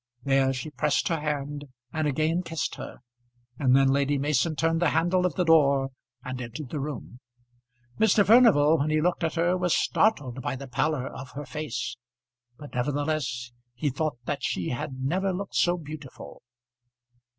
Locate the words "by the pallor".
10.41-11.05